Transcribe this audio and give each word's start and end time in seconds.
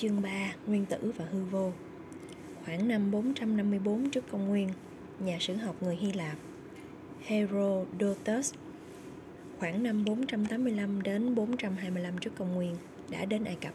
Chương 0.00 0.22
3 0.22 0.54
Nguyên 0.66 0.84
tử 0.84 1.12
và 1.16 1.24
hư 1.32 1.44
vô 1.44 1.72
Khoảng 2.64 2.88
năm 2.88 3.10
454 3.10 4.10
trước 4.10 4.24
công 4.30 4.48
nguyên, 4.48 4.68
nhà 5.18 5.36
sử 5.40 5.54
học 5.54 5.82
người 5.82 5.96
Hy 5.96 6.12
Lạp 6.12 6.36
Herodotus 7.22 8.54
khoảng 9.58 9.82
năm 9.82 10.04
485 10.04 11.02
đến 11.02 11.34
425 11.34 12.18
trước 12.18 12.30
công 12.38 12.54
nguyên 12.54 12.76
đã 13.10 13.24
đến 13.24 13.44
Ai 13.44 13.56
Cập. 13.60 13.74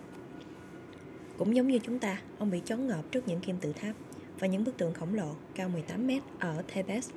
Cũng 1.37 1.55
giống 1.55 1.67
như 1.67 1.79
chúng 1.79 1.99
ta, 1.99 2.21
ông 2.37 2.51
bị 2.51 2.61
chóng 2.65 2.87
ngợp 2.87 3.11
trước 3.11 3.27
những 3.27 3.39
kim 3.39 3.57
tự 3.57 3.73
tháp 3.73 3.95
và 4.39 4.47
những 4.47 4.63
bức 4.63 4.77
tượng 4.77 4.93
khổng 4.93 5.13
lồ 5.13 5.35
cao 5.55 5.69
18 5.69 6.07
mét 6.07 6.23
ở 6.39 6.63
Thebes, 6.67 7.09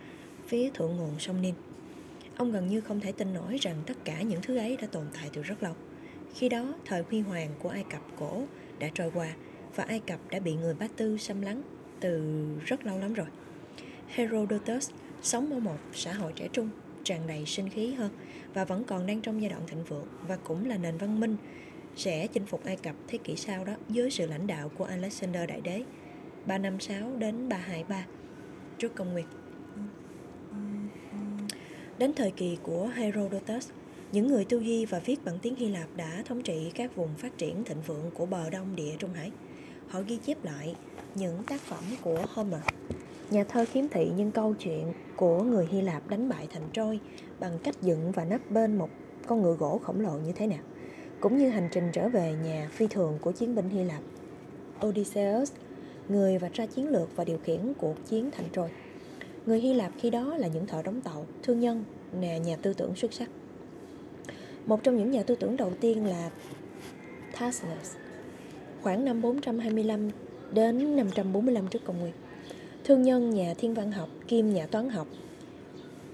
phía 0.47 0.71
thượng 0.71 0.97
nguồn 0.97 1.19
sông 1.19 1.43
Nin. 1.43 1.55
Ông 2.37 2.53
gần 2.53 2.67
như 2.67 2.81
không 2.81 3.01
thể 3.01 3.13
tin 3.13 3.35
nổi 3.35 3.59
rằng 3.61 3.77
tất 3.87 3.97
cả 4.05 4.23
những 4.23 4.41
thứ 4.43 4.57
ấy 4.57 4.77
đã 4.77 4.87
tồn 4.87 5.05
tại 5.15 5.31
từ 5.33 5.43
rất 5.43 5.63
lâu. 5.63 5.75
Khi 6.35 6.49
đó, 6.49 6.75
thời 6.85 7.03
huy 7.03 7.21
hoàng 7.21 7.51
của 7.59 7.69
Ai 7.69 7.85
Cập 7.91 8.03
cổ 8.19 8.47
đã 8.79 8.89
trôi 8.95 9.11
qua 9.15 9.35
và 9.75 9.85
Ai 9.85 10.01
Cập 10.01 10.21
đã 10.31 10.39
bị 10.41 10.55
người 10.55 10.75
Ba 10.75 10.89
Tư 10.97 11.19
xâm 11.19 11.43
lấn 11.43 11.63
từ 12.01 12.45
rất 12.67 12.87
lâu 12.87 12.99
lắm 12.99 13.15
rồi. 13.15 13.27
Herodotus 14.09 14.91
sống 15.23 15.53
ở 15.53 15.61
một 15.61 15.79
xã 15.93 16.13
hội 16.13 16.33
trẻ 16.37 16.49
trung, 16.53 16.71
tràn 17.05 17.27
đầy 17.27 17.47
sinh 17.47 17.69
khí 17.69 17.95
hơn 17.95 18.11
và 18.55 18.65
vẫn 18.65 18.85
còn 18.85 19.07
đang 19.07 19.21
trong 19.21 19.43
giai 19.43 19.51
đoạn 19.51 19.63
thịnh 19.67 19.85
vượng 19.85 20.07
và 20.29 20.37
cũng 20.37 20.69
là 20.69 20.77
nền 20.77 20.97
văn 20.97 21.21
minh 21.21 21.37
sẽ 21.97 22.27
chinh 22.27 22.47
phục 22.47 22.65
Ai 22.65 22.77
Cập 22.77 22.95
thế 23.09 23.19
kỷ 23.19 23.37
sau 23.37 23.65
đó 23.65 23.73
dưới 23.89 24.11
sự 24.11 24.27
lãnh 24.27 24.47
đạo 24.47 24.69
của 24.69 24.85
Alexander 24.85 25.49
Đại 25.49 25.61
Đế 25.61 25.83
356 26.47 27.17
đến 27.19 27.49
323 27.49 28.07
trước 28.79 28.95
công 28.95 29.13
nguyên. 29.13 29.27
Đến 31.99 32.13
thời 32.13 32.31
kỳ 32.31 32.59
của 32.63 32.87
Herodotus, 32.87 33.71
những 34.13 34.27
người 34.27 34.45
tư 34.45 34.59
duy 34.59 34.87
và 34.87 34.99
viết 34.99 35.25
bằng 35.25 35.39
tiếng 35.43 35.55
Hy 35.55 35.69
Lạp 35.69 35.89
đã 35.97 36.23
thống 36.27 36.43
trị 36.43 36.71
các 36.75 36.97
vùng 36.97 37.15
phát 37.15 37.39
triển 37.39 37.65
thịnh 37.65 37.81
vượng 37.87 38.11
của 38.15 38.27
bờ 38.27 38.51
đông 38.51 38.77
địa 38.77 38.95
Trung 38.99 39.13
Hải. 39.13 39.31
Họ 39.89 40.01
ghi 40.07 40.17
chép 40.17 40.45
lại 40.45 40.75
những 41.15 41.43
tác 41.47 41.61
phẩm 41.61 41.85
của 42.03 42.25
Homer, 42.35 42.61
nhà 43.31 43.45
thơ 43.45 43.65
khiếm 43.73 43.89
thị 43.89 44.11
những 44.17 44.31
câu 44.31 44.55
chuyện 44.55 44.93
của 45.17 45.43
người 45.43 45.67
Hy 45.71 45.83
Lạp 45.83 46.09
đánh 46.09 46.29
bại 46.29 46.49
thành 46.53 46.69
Trôi 46.73 47.01
bằng 47.41 47.59
cách 47.65 47.83
dựng 47.83 48.13
và 48.13 48.25
nấp 48.25 48.51
bên 48.51 48.77
một 48.77 48.91
con 49.27 49.43
ngựa 49.43 49.55
gỗ 49.55 49.81
khổng 49.85 50.01
lồ 50.01 50.19
như 50.19 50.33
thế 50.33 50.47
nào, 50.47 50.63
cũng 51.21 51.39
như 51.39 51.49
hành 51.49 51.69
trình 51.73 51.91
trở 51.93 52.09
về 52.09 52.35
nhà 52.45 52.71
phi 52.73 52.87
thường 52.87 53.19
của 53.21 53.33
chiến 53.33 53.55
binh 53.55 53.71
Hy 53.71 53.85
Lạp. 53.85 54.03
Odysseus, 54.87 55.53
người 56.09 56.39
vạch 56.39 56.53
ra 56.53 56.67
chiến 56.67 56.89
lược 56.89 57.17
và 57.17 57.25
điều 57.25 57.39
khiển 57.39 57.73
cuộc 57.79 58.07
chiến 58.07 58.31
thành 58.31 58.47
Trôi. 58.53 58.69
Người 59.47 59.61
Hy 59.61 59.75
Lạp 59.75 59.93
khi 59.99 60.11
đó 60.11 60.37
là 60.37 60.49
những 60.49 60.67
thợ 60.67 60.83
đóng 60.83 61.01
tàu, 61.01 61.27
thương 61.43 61.61
nhân, 61.61 61.85
nhà 62.21 62.39
nhà 62.39 62.57
tư 62.57 62.75
tưởng 62.75 62.97
xuất 62.97 63.13
sắc. 63.13 63.29
Một 64.67 64.83
trong 64.83 64.97
những 64.97 65.11
nhà 65.11 65.23
tư 65.23 65.35
tưởng 65.35 65.57
đầu 65.57 65.73
tiên 65.81 66.07
là 66.07 66.31
Tacitus, 67.33 67.97
khoảng 68.83 69.05
năm 69.05 69.23
425 69.23 70.11
đến 70.53 70.97
545 70.97 71.69
trước 71.69 71.85
công 71.85 72.01
nguyên. 72.01 72.13
Thương 72.85 73.03
nhân 73.03 73.31
nhà 73.31 73.55
thiên 73.59 73.75
văn 73.75 73.93
học 73.93 74.09
kim 74.29 74.55
nhà 74.55 74.67
toán 74.67 74.89
học 74.89 75.07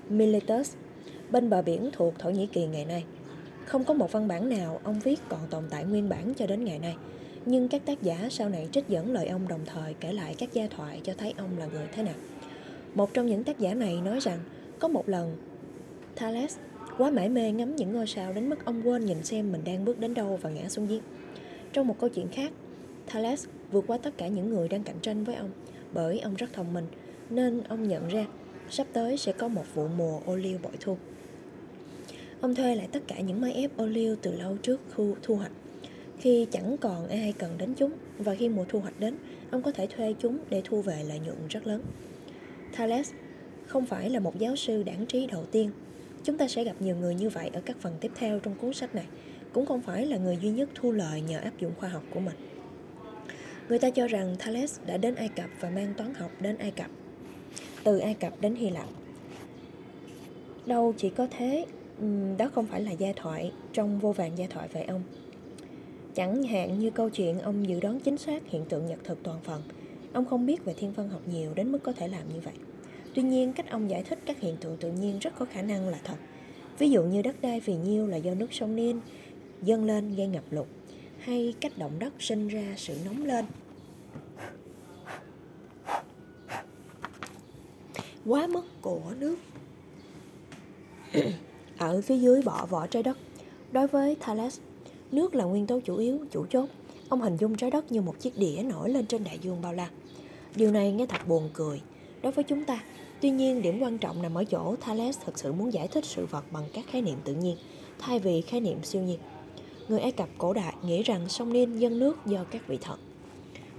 Miletus 0.09 0.75
bên 1.31 1.51
bờ 1.51 1.63
biển 1.63 1.91
thuộc 1.93 2.19
Thổ 2.19 2.31
Nhĩ 2.31 2.47
Kỳ 2.47 2.67
ngày 2.67 2.85
nay. 2.85 3.05
Không 3.65 3.85
có 3.85 3.95
một 3.95 4.13
văn 4.13 4.29
bản 4.29 4.49
nào 4.49 4.81
ông 4.85 5.01
viết 5.01 5.21
còn 5.29 5.41
tồn 5.51 5.65
tại 5.71 5.85
nguyên 5.85 6.09
bản 6.09 6.35
cho 6.35 6.47
đến 6.47 6.65
ngày 6.65 6.79
nay. 6.79 6.97
Nhưng 7.47 7.69
các 7.69 7.87
tác 7.87 8.03
giả 8.03 8.29
sau 8.31 8.49
này 8.49 8.69
trích 8.73 8.89
dẫn 8.89 9.13
lời 9.13 9.27
ông 9.29 9.49
đồng 9.49 9.65
thời 9.67 9.95
kể 9.95 10.13
lại 10.13 10.35
các 10.39 10.53
gia 10.53 10.67
thoại 10.67 11.01
cho 11.05 11.13
thấy 11.19 11.35
ông 11.37 11.59
là 11.59 11.67
người 11.67 11.87
thế 11.93 12.03
nào. 12.03 12.15
Một 12.95 13.15
trong 13.15 13.27
những 13.27 13.45
tác 13.45 13.59
giả 13.59 13.75
này 13.75 14.01
nói 14.05 14.21
rằng 14.21 14.39
có 14.79 14.89
một 14.89 15.09
lần 15.09 15.37
Thales 16.17 16.57
Quá 16.99 17.11
mải 17.11 17.29
mê 17.29 17.53
ngắm 17.53 17.77
những 17.77 17.93
ngôi 17.93 18.07
sao 18.07 18.33
đến 18.33 18.49
mức 18.49 18.65
ông 18.65 18.83
quên 18.85 19.07
nhìn 19.07 19.25
xem 19.25 19.53
mình 19.53 19.61
đang 19.65 19.85
bước 19.85 19.99
đến 19.99 20.15
đâu 20.15 20.39
và 20.43 20.51
ngã 20.51 20.69
xuống 20.69 20.87
giếng. 20.87 21.03
Trong 21.73 21.87
một 21.87 21.97
câu 22.01 22.11
chuyện 22.11 22.29
khác, 22.29 22.53
Thales 23.07 23.47
vượt 23.71 23.85
qua 23.87 23.99
tất 23.99 24.19
cả 24.19 24.29
những 24.29 24.51
người 24.51 24.69
đang 24.69 24.83
cạnh 24.83 24.99
tranh 25.03 25.25
với 25.25 25.35
ông 25.35 25.51
bởi 25.93 26.21
ông 26.21 26.35
rất 26.35 26.53
thông 26.53 26.75
minh 26.75 26.87
nên 27.31 27.63
ông 27.69 27.89
nhận 27.89 28.09
ra 28.09 28.27
sắp 28.71 28.87
tới 28.93 29.17
sẽ 29.17 29.33
có 29.33 29.49
một 29.49 29.65
vụ 29.75 29.89
mùa 29.89 30.21
ô 30.27 30.37
liu 30.37 30.59
bội 30.63 30.73
thu. 30.81 30.97
Ông 32.41 32.55
thuê 32.55 32.75
lại 32.75 32.89
tất 32.93 33.03
cả 33.07 33.21
những 33.21 33.41
máy 33.41 33.53
ép 33.53 33.77
ô 33.77 33.87
liu 33.87 34.17
từ 34.23 34.33
lâu 34.33 34.57
trước 34.63 34.81
khu 34.97 35.17
thu 35.23 35.37
hoạch. 35.37 35.53
Khi 36.19 36.47
chẳng 36.51 36.77
còn 36.81 37.09
ai 37.09 37.35
cần 37.39 37.59
đến 37.59 37.75
chúng 37.75 37.93
và 38.19 38.35
khi 38.35 38.49
mùa 38.49 38.65
thu 38.69 38.81
hoạch 38.81 39.01
đến, 39.01 39.17
ông 39.51 39.63
có 39.63 39.73
thể 39.73 39.87
thuê 39.87 40.15
chúng 40.19 40.39
để 40.51 40.63
thu 40.65 40.83
về 40.83 41.05
lợi 41.09 41.19
nhuận 41.19 41.37
rất 41.49 41.67
lớn. 41.67 41.83
Thales 42.73 43.13
không 43.67 43.87
phải 43.87 44.11
là 44.11 44.21
một 44.21 44.39
giáo 44.39 44.57
sư 44.57 44.83
đảng 44.83 45.07
trí 45.07 45.27
đầu 45.27 45.45
tiên 45.45 45.71
Chúng 46.25 46.39
ta 46.39 46.49
sẽ 46.49 46.65
gặp 46.65 46.77
nhiều 46.81 46.97
người 46.97 47.15
như 47.15 47.29
vậy 47.29 47.51
ở 47.53 47.61
các 47.61 47.77
phần 47.81 47.95
tiếp 48.01 48.11
theo 48.15 48.39
trong 48.39 48.55
cuốn 48.55 48.73
sách 48.73 48.95
này, 48.95 49.07
cũng 49.53 49.67
không 49.67 49.83
phải 49.83 50.07
là 50.07 50.17
người 50.17 50.39
duy 50.43 50.51
nhất 50.51 50.69
thu 50.75 50.93
lợi 50.93 51.21
nhờ 51.21 51.39
áp 51.39 51.59
dụng 51.59 51.73
khoa 51.79 51.89
học 51.89 52.03
của 52.11 52.21
mình. 52.21 52.37
Người 53.69 53.79
ta 53.79 53.91
cho 53.91 54.07
rằng 54.07 54.37
Thales 54.39 54.81
đã 54.87 54.97
đến 54.97 55.15
Ai 55.15 55.29
Cập 55.29 55.51
và 55.61 55.71
mang 55.71 55.95
toán 55.97 56.15
học 56.15 56.31
đến 56.41 56.59
Ai 56.59 56.71
Cập, 56.71 56.91
từ 57.85 57.99
Ai 57.99 58.15
Cập 58.15 58.41
đến 58.41 58.55
Hy 58.55 58.71
Lạp. 58.71 58.89
Đâu 60.67 60.95
chỉ 60.97 61.11
có 61.11 61.27
thế, 61.39 61.67
đó 62.39 62.51
không 62.55 62.67
phải 62.67 62.81
là 62.81 62.91
gia 62.91 63.13
thoại 63.17 63.53
trong 63.73 63.99
vô 63.99 64.13
vàng 64.13 64.39
gia 64.39 64.47
thoại 64.47 64.69
về 64.73 64.83
ông. 64.83 65.03
Chẳng 66.15 66.43
hạn 66.43 66.79
như 66.79 66.91
câu 66.91 67.11
chuyện 67.11 67.39
ông 67.39 67.69
dự 67.69 67.81
đoán 67.81 68.01
chính 68.01 68.19
xác 68.19 68.43
hiện 68.49 68.65
tượng 68.65 68.87
nhật 68.87 68.99
thực 69.05 69.23
toàn 69.23 69.41
phần. 69.45 69.63
Ông 70.13 70.25
không 70.25 70.47
biết 70.47 70.65
về 70.65 70.75
thiên 70.75 70.93
văn 70.93 71.09
học 71.09 71.21
nhiều 71.27 71.55
đến 71.55 71.73
mức 71.73 71.79
có 71.83 71.93
thể 71.93 72.09
làm 72.09 72.29
như 72.35 72.41
vậy. 72.41 72.55
Tuy 73.15 73.23
nhiên, 73.23 73.53
cách 73.53 73.71
ông 73.71 73.91
giải 73.91 74.03
thích 74.03 74.19
các 74.27 74.41
hiện 74.41 74.57
tượng 74.61 74.77
tự 74.77 74.91
nhiên 74.91 75.19
rất 75.19 75.31
có 75.39 75.45
khả 75.45 75.63
năng 75.63 75.89
là 75.89 75.99
thật. 76.05 76.17
Ví 76.79 76.91
dụ 76.91 77.03
như 77.03 77.23
đất 77.23 77.37
đai 77.43 77.61
vì 77.61 77.77
nhiêu 77.77 78.07
là 78.07 78.17
do 78.17 78.35
nước 78.35 78.53
sông 78.53 78.77
Niên 78.77 79.01
dâng 79.63 79.85
lên 79.85 80.15
gây 80.17 80.27
ngập 80.27 80.45
lụt, 80.51 80.67
hay 81.19 81.55
cách 81.61 81.79
động 81.79 81.99
đất 81.99 82.13
sinh 82.19 82.49
ra 82.49 82.75
sự 82.77 82.97
nóng 83.05 83.25
lên. 83.25 83.45
Quá 88.27 88.47
mức 88.47 88.65
của 88.83 89.01
nước 89.19 89.37
ở 91.79 92.01
phía 92.01 92.17
dưới 92.17 92.43
bỏ 92.43 92.67
vỏ 92.67 92.87
trái 92.87 93.03
đất. 93.03 93.19
Đối 93.73 93.87
với 93.87 94.17
Thales, 94.21 94.59
nước 95.13 95.35
là 95.35 95.45
nguyên 95.45 95.67
tố 95.67 95.81
chủ 95.85 95.97
yếu, 95.97 96.19
chủ 96.31 96.47
chốt. 96.51 96.69
Ông 97.09 97.21
hình 97.21 97.37
dung 97.37 97.57
trái 97.57 97.71
đất 97.71 97.93
như 97.93 98.01
một 98.01 98.21
chiếc 98.21 98.39
đĩa 98.39 98.63
nổi 98.63 98.91
lên 98.91 99.07
trên 99.07 99.25
đại 99.25 99.39
dương 99.43 99.63
bao 99.63 99.73
la. 99.73 99.91
Điều 100.57 100.73
này 100.73 100.93
nghe 100.93 101.07
thật 101.07 101.29
buồn 101.29 101.51
cười. 101.55 101.81
Đối 102.23 102.33
với 102.33 102.45
chúng 102.45 102.65
ta, 102.65 102.83
Tuy 103.23 103.31
nhiên, 103.31 103.63
điểm 103.63 103.79
quan 103.81 103.99
trọng 103.99 104.23
nằm 104.23 104.35
ở 104.35 104.45
chỗ 104.45 104.77
Thales 104.81 105.19
thực 105.25 105.39
sự 105.39 105.53
muốn 105.53 105.73
giải 105.73 105.89
thích 105.89 106.05
sự 106.05 106.27
vật 106.27 106.45
bằng 106.53 106.65
các 106.73 106.85
khái 106.87 107.03
niệm 107.03 107.19
tự 107.25 107.35
nhiên, 107.35 107.57
thay 107.99 108.19
vì 108.19 108.41
khái 108.41 108.61
niệm 108.61 108.83
siêu 108.83 109.03
nhiên. 109.03 109.19
Người 109.89 110.01
Ai 110.01 110.13
Cập 110.13 110.29
cổ 110.39 110.53
đại 110.53 110.75
nghĩ 110.83 111.03
rằng 111.03 111.29
sông 111.29 111.53
Nin 111.53 111.79
dâng 111.79 111.99
nước 111.99 112.27
do 112.27 112.45
các 112.45 112.69
vị 112.69 112.79
thần, 112.81 112.99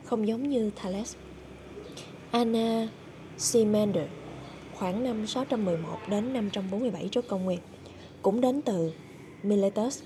không 0.04 0.28
giống 0.28 0.50
như 0.50 0.72
Thales. 0.76 1.16
Anna 2.32 2.88
Simander 3.38 4.08
khoảng 4.74 5.04
năm 5.04 5.28
611 5.28 5.98
đến 6.10 6.34
547 6.34 7.08
trước 7.08 7.28
công 7.28 7.46
nguyên, 7.46 7.60
cũng 8.22 8.42
đến 8.42 8.62
từ 8.62 8.92
Miletus, 9.44 10.02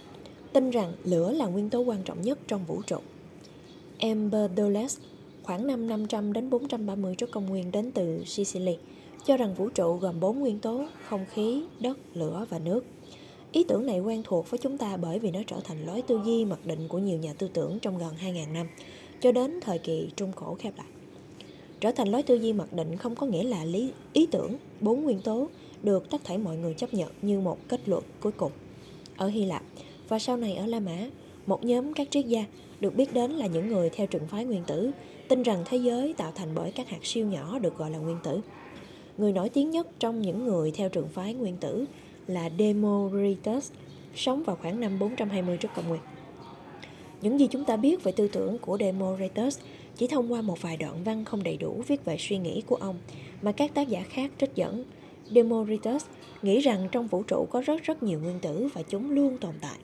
tin 0.54 0.70
rằng 0.70 0.94
lửa 1.04 1.32
là 1.32 1.46
nguyên 1.46 1.70
tố 1.70 1.80
quan 1.80 2.04
trọng 2.04 2.22
nhất 2.22 2.40
trong 2.48 2.66
vũ 2.66 2.82
trụ. 2.82 2.98
Empedocles 3.98 4.98
khoảng 5.44 5.68
năm 5.68 5.88
500 5.88 6.34
đến 6.34 6.50
430 6.50 7.16
trước 7.16 7.32
công 7.32 7.46
nguyên 7.46 7.72
đến 7.72 7.92
từ 7.92 8.24
Sicily, 8.26 8.78
cho 9.28 9.38
rằng 9.38 9.54
vũ 9.54 9.70
trụ 9.70 9.98
gồm 9.98 10.20
bốn 10.20 10.40
nguyên 10.40 10.60
tố 10.60 10.86
không 11.08 11.26
khí, 11.34 11.64
đất, 11.80 11.98
lửa 12.14 12.46
và 12.50 12.60
nước. 12.60 12.86
Ý 13.52 13.64
tưởng 13.64 13.86
này 13.86 14.00
quen 14.00 14.22
thuộc 14.26 14.50
với 14.50 14.58
chúng 14.58 14.78
ta 14.78 14.98
bởi 14.98 15.20
vì 15.20 15.32
nó 15.32 15.40
trở 15.48 15.56
thành 15.64 15.86
lối 15.86 16.02
tư 16.02 16.20
duy 16.26 16.46
mặc 16.46 16.60
định 16.66 16.88
của 16.88 16.98
nhiều 16.98 17.18
nhà 17.18 17.34
tư 17.34 17.50
tưởng 17.54 17.80
trong 17.80 17.98
gần 17.98 18.14
2.000 18.24 18.54
năm, 18.54 18.68
cho 19.22 19.32
đến 19.32 19.60
thời 19.62 19.80
kỳ 19.80 20.10
Trung 20.16 20.32
Cổ 20.36 20.56
khép 20.60 20.74
lại. 20.78 20.88
Trở 21.80 21.92
thành 21.92 22.08
lối 22.08 22.24
tư 22.24 22.36
duy 22.36 22.54
mặc 22.54 22.74
định 22.74 22.98
không 22.98 23.16
có 23.16 23.28
nghĩa 23.28 23.44
là 23.44 23.66
lý 23.66 23.92
ý 24.14 24.26
tưởng 24.26 24.56
bốn 24.82 25.04
nguyên 25.04 25.22
tố 25.22 25.48
được 25.84 26.10
tất 26.10 26.22
thảy 26.24 26.38
mọi 26.38 26.58
người 26.58 26.74
chấp 26.74 26.94
nhận 26.94 27.10
như 27.22 27.40
một 27.40 27.58
kết 27.68 27.90
luận 27.90 28.04
cuối 28.20 28.32
cùng. 28.32 28.52
Ở 29.18 29.28
Hy 29.28 29.46
Lạp 29.46 29.64
và 30.10 30.20
sau 30.20 30.38
này 30.38 30.56
ở 30.56 30.66
La 30.66 30.80
Mã, 30.80 30.98
một 31.46 31.64
nhóm 31.64 31.94
các 31.94 32.08
triết 32.12 32.26
gia 32.26 32.46
được 32.80 32.96
biết 32.96 33.14
đến 33.14 33.32
là 33.32 33.48
những 33.48 33.68
người 33.68 33.90
theo 33.90 34.08
trường 34.08 34.28
phái 34.28 34.46
nguyên 34.46 34.64
tử, 34.68 34.92
tin 35.28 35.44
rằng 35.44 35.64
thế 35.66 35.78
giới 35.78 36.14
tạo 36.14 36.32
thành 36.36 36.50
bởi 36.56 36.72
các 36.72 36.90
hạt 36.90 37.06
siêu 37.06 37.28
nhỏ 37.28 37.60
được 37.60 37.78
gọi 37.78 37.92
là 37.92 37.98
nguyên 37.98 38.18
tử. 38.24 38.42
Người 39.18 39.34
nổi 39.34 39.50
tiếng 39.50 39.72
nhất 39.72 39.88
trong 40.00 40.22
những 40.22 40.46
người 40.46 40.72
theo 40.72 40.90
trường 40.90 41.08
phái 41.08 41.34
nguyên 41.34 41.58
tử 41.58 41.86
là 42.28 42.50
Demoritus, 42.60 43.72
sống 44.16 44.44
vào 44.44 44.56
khoảng 44.62 44.80
năm 44.80 45.00
420 45.00 45.58
trước 45.58 45.68
công 45.76 45.88
nguyên. 45.88 46.02
Những 47.22 47.40
gì 47.40 47.48
chúng 47.52 47.66
ta 47.66 47.76
biết 47.76 48.04
về 48.04 48.12
tư 48.12 48.28
tưởng 48.28 48.58
của 48.58 48.78
Demoritus 48.80 49.60
chỉ 49.96 50.08
thông 50.08 50.32
qua 50.32 50.42
một 50.42 50.62
vài 50.62 50.78
đoạn 50.78 51.04
văn 51.04 51.26
không 51.26 51.44
đầy 51.44 51.58
đủ 51.58 51.84
viết 51.88 52.06
về 52.06 52.18
suy 52.20 52.38
nghĩ 52.38 52.62
của 52.62 52.76
ông 52.76 52.96
mà 53.42 53.52
các 53.52 53.74
tác 53.74 53.88
giả 53.88 54.04
khác 54.10 54.32
trích 54.40 54.56
dẫn. 54.56 54.84
Demoritus 55.32 56.06
nghĩ 56.42 56.60
rằng 56.60 56.88
trong 56.92 57.08
vũ 57.08 57.24
trụ 57.24 57.48
có 57.50 57.62
rất 57.62 57.84
rất 57.84 58.04
nhiều 58.04 58.20
nguyên 58.20 58.40
tử 58.40 58.68
và 58.74 58.82
chúng 58.82 59.12
luôn 59.12 59.38
tồn 59.38 59.54
tại. 59.62 59.78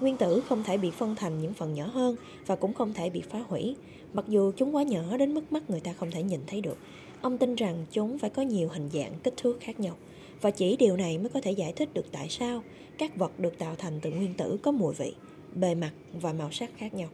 Nguyên 0.00 0.16
tử 0.16 0.42
không 0.48 0.64
thể 0.64 0.76
bị 0.76 0.90
phân 0.90 1.16
thành 1.16 1.42
những 1.42 1.54
phần 1.54 1.74
nhỏ 1.74 1.86
hơn 1.86 2.16
và 2.46 2.56
cũng 2.56 2.74
không 2.74 2.92
thể 2.94 3.10
bị 3.10 3.20
phá 3.20 3.44
hủy, 3.48 3.76
mặc 4.12 4.24
dù 4.28 4.52
chúng 4.56 4.76
quá 4.76 4.82
nhỏ 4.82 5.16
đến 5.16 5.34
mức 5.34 5.52
mắt 5.52 5.70
người 5.70 5.80
ta 5.80 5.92
không 5.92 6.10
thể 6.10 6.22
nhìn 6.22 6.40
thấy 6.46 6.60
được. 6.60 6.76
Ông 7.22 7.38
tin 7.38 7.54
rằng 7.54 7.84
chúng 7.92 8.18
phải 8.18 8.30
có 8.30 8.42
nhiều 8.42 8.68
hình 8.68 8.88
dạng, 8.92 9.12
kích 9.22 9.34
thước 9.36 9.58
khác 9.60 9.80
nhau. 9.80 9.96
Và 10.40 10.50
chỉ 10.50 10.76
điều 10.76 10.96
này 10.96 11.18
mới 11.18 11.28
có 11.28 11.40
thể 11.40 11.52
giải 11.52 11.72
thích 11.72 11.94
được 11.94 12.06
tại 12.12 12.28
sao 12.28 12.62
các 12.98 13.16
vật 13.16 13.40
được 13.40 13.58
tạo 13.58 13.74
thành 13.78 14.00
từ 14.02 14.10
nguyên 14.10 14.34
tử 14.34 14.56
có 14.62 14.70
mùi 14.70 14.94
vị, 14.94 15.14
bề 15.54 15.74
mặt 15.74 15.90
và 16.20 16.32
màu 16.32 16.52
sắc 16.52 16.70
khác 16.76 16.94
nhau. 16.94 17.08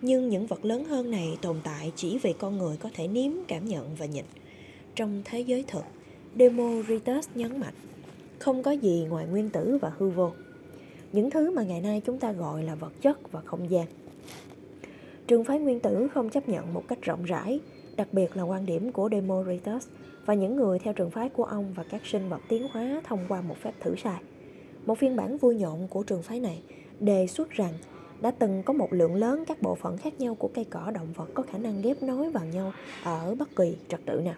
Nhưng 0.00 0.28
những 0.28 0.46
vật 0.46 0.64
lớn 0.64 0.84
hơn 0.84 1.10
này 1.10 1.38
tồn 1.42 1.56
tại 1.64 1.92
chỉ 1.96 2.18
vì 2.22 2.32
con 2.32 2.58
người 2.58 2.76
có 2.76 2.90
thể 2.94 3.08
nếm, 3.08 3.32
cảm 3.48 3.68
nhận 3.68 3.94
và 3.94 4.06
nhìn. 4.06 4.24
Trong 4.94 5.22
thế 5.24 5.40
giới 5.40 5.64
thực, 5.68 5.84
Demoritus 6.38 7.28
nhấn 7.34 7.60
mạnh, 7.60 7.74
không 8.38 8.62
có 8.62 8.70
gì 8.70 9.06
ngoài 9.08 9.26
nguyên 9.26 9.50
tử 9.50 9.78
và 9.80 9.92
hư 9.98 10.08
vô. 10.08 10.32
Những 11.12 11.30
thứ 11.30 11.50
mà 11.50 11.62
ngày 11.62 11.80
nay 11.80 12.02
chúng 12.06 12.18
ta 12.18 12.32
gọi 12.32 12.62
là 12.62 12.74
vật 12.74 12.92
chất 13.02 13.32
và 13.32 13.40
không 13.40 13.70
gian. 13.70 13.86
Trường 15.26 15.44
phái 15.44 15.58
nguyên 15.58 15.80
tử 15.80 16.08
không 16.14 16.30
chấp 16.30 16.48
nhận 16.48 16.74
một 16.74 16.84
cách 16.88 17.02
rộng 17.02 17.24
rãi, 17.24 17.60
đặc 17.96 18.08
biệt 18.12 18.36
là 18.36 18.42
quan 18.42 18.66
điểm 18.66 18.92
của 18.92 19.08
Demoritus 19.12 19.88
và 20.26 20.34
những 20.34 20.56
người 20.56 20.78
theo 20.78 20.92
trường 20.92 21.10
phái 21.10 21.28
của 21.28 21.44
ông 21.44 21.72
và 21.74 21.82
các 21.90 22.06
sinh 22.06 22.28
vật 22.28 22.40
tiến 22.48 22.68
hóa 22.72 23.00
thông 23.04 23.20
qua 23.28 23.40
một 23.40 23.56
phép 23.62 23.72
thử 23.80 23.94
sai. 23.96 24.20
Một 24.86 24.98
phiên 24.98 25.16
bản 25.16 25.36
vui 25.36 25.56
nhộn 25.56 25.88
của 25.88 26.02
trường 26.02 26.22
phái 26.22 26.40
này 26.40 26.62
đề 27.00 27.26
xuất 27.26 27.50
rằng 27.50 27.72
đã 28.20 28.30
từng 28.30 28.62
có 28.62 28.72
một 28.72 28.92
lượng 28.92 29.14
lớn 29.14 29.44
các 29.46 29.62
bộ 29.62 29.74
phận 29.74 29.96
khác 29.96 30.20
nhau 30.20 30.34
của 30.34 30.48
cây 30.54 30.64
cỏ 30.64 30.90
động 30.94 31.08
vật 31.14 31.28
có 31.34 31.42
khả 31.42 31.58
năng 31.58 31.82
ghép 31.82 32.02
nối 32.02 32.30
vào 32.30 32.44
nhau 32.44 32.72
ở 33.04 33.34
bất 33.34 33.56
kỳ 33.56 33.76
trật 33.88 34.00
tự 34.06 34.20
nào. 34.20 34.34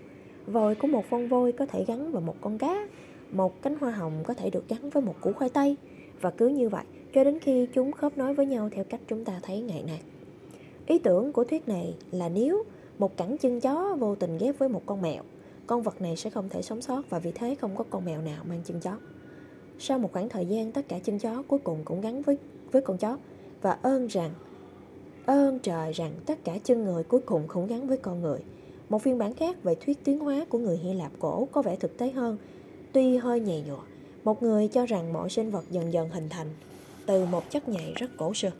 Vòi 0.46 0.74
của 0.74 0.88
một 0.88 1.04
con 1.10 1.28
voi 1.28 1.52
có 1.52 1.66
thể 1.66 1.84
gắn 1.84 2.12
vào 2.12 2.22
một 2.22 2.36
con 2.40 2.58
cá, 2.58 2.86
một 3.32 3.62
cánh 3.62 3.76
hoa 3.80 3.90
hồng 3.90 4.12
có 4.24 4.34
thể 4.34 4.50
được 4.50 4.68
gắn 4.68 4.90
với 4.90 5.02
một 5.02 5.14
củ 5.20 5.32
khoai 5.32 5.50
tây 5.50 5.76
và 6.20 6.30
cứ 6.30 6.48
như 6.48 6.68
vậy 6.68 6.84
cho 7.14 7.24
đến 7.24 7.38
khi 7.38 7.66
chúng 7.74 7.92
khớp 7.92 8.18
nối 8.18 8.34
với 8.34 8.46
nhau 8.46 8.68
theo 8.72 8.84
cách 8.84 9.00
chúng 9.08 9.24
ta 9.24 9.40
thấy 9.42 9.60
ngày 9.60 9.82
nay. 9.86 10.00
Ý 10.86 10.98
tưởng 10.98 11.32
của 11.32 11.44
thuyết 11.44 11.68
này 11.68 11.94
là 12.10 12.28
nếu 12.28 12.64
một 12.98 13.16
cẳng 13.16 13.38
chân 13.38 13.60
chó 13.60 13.96
vô 13.98 14.14
tình 14.14 14.38
ghép 14.38 14.58
với 14.58 14.68
một 14.68 14.82
con 14.86 15.02
mèo, 15.02 15.22
con 15.66 15.82
vật 15.82 16.00
này 16.00 16.16
sẽ 16.16 16.30
không 16.30 16.48
thể 16.48 16.62
sống 16.62 16.82
sót 16.82 17.10
và 17.10 17.18
vì 17.18 17.32
thế 17.32 17.54
không 17.54 17.76
có 17.76 17.84
con 17.90 18.04
mèo 18.04 18.22
nào 18.22 18.44
mang 18.44 18.60
chân 18.64 18.80
chó. 18.80 18.96
Sau 19.78 19.98
một 19.98 20.12
khoảng 20.12 20.28
thời 20.28 20.46
gian, 20.46 20.72
tất 20.72 20.88
cả 20.88 20.98
chân 20.98 21.18
chó 21.18 21.42
cuối 21.48 21.58
cùng 21.58 21.84
cũng 21.84 22.00
gắn 22.00 22.22
với 22.22 22.38
với 22.72 22.82
con 22.82 22.98
chó 22.98 23.18
và 23.62 23.78
ơn 23.82 24.06
rằng 24.06 24.30
ơn 25.26 25.58
trời 25.58 25.92
rằng 25.92 26.12
tất 26.26 26.44
cả 26.44 26.58
chân 26.64 26.84
người 26.84 27.02
cuối 27.02 27.20
cùng 27.20 27.42
cũng 27.48 27.66
gắn 27.66 27.88
với 27.88 27.96
con 27.96 28.22
người. 28.22 28.38
Một 28.88 29.02
phiên 29.02 29.18
bản 29.18 29.34
khác 29.34 29.62
về 29.62 29.74
thuyết 29.74 30.04
tiến 30.04 30.18
hóa 30.18 30.44
của 30.48 30.58
người 30.58 30.76
Hy 30.76 30.92
Lạp 30.92 31.12
cổ 31.18 31.48
có 31.52 31.62
vẻ 31.62 31.76
thực 31.76 31.98
tế 31.98 32.10
hơn, 32.10 32.36
tuy 32.92 33.16
hơi 33.16 33.40
nhầy 33.40 33.62
nhụa. 33.68 33.82
Một 34.24 34.42
người 34.42 34.68
cho 34.68 34.86
rằng 34.86 35.12
mọi 35.12 35.30
sinh 35.30 35.50
vật 35.50 35.64
dần 35.70 35.92
dần 35.92 36.10
hình 36.10 36.28
thành 36.28 36.46
từ 37.06 37.24
một 37.26 37.50
chất 37.50 37.68
nhầy 37.68 37.92
rất 37.96 38.10
cổ 38.16 38.34
xưa. 38.34 38.50